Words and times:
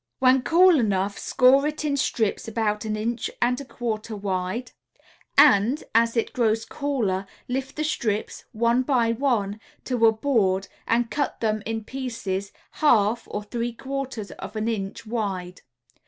When 0.17 0.41
cool 0.41 0.79
enough 0.79 1.19
score 1.19 1.67
it 1.67 1.85
in 1.85 1.95
strips 1.95 2.47
about 2.47 2.85
an 2.85 2.95
inch 2.95 3.29
and 3.39 3.61
a 3.61 3.65
quarter 3.65 4.15
wide, 4.15 4.71
and, 5.37 5.83
as 5.93 6.17
it 6.17 6.33
grows 6.33 6.65
cooler, 6.65 7.27
lift 7.47 7.75
the 7.75 7.83
strips, 7.83 8.45
one 8.51 8.81
by 8.81 9.11
one, 9.11 9.59
to 9.83 10.03
a 10.07 10.11
board 10.11 10.67
and 10.87 11.11
cut 11.11 11.39
them 11.39 11.61
in 11.67 11.83
pieces 11.83 12.51
half 12.71 13.27
or 13.29 13.43
three 13.43 13.73
quarters 13.73 14.31
of 14.31 14.55
an 14.55 14.67
inch 14.67 15.05
wide. 15.05 15.61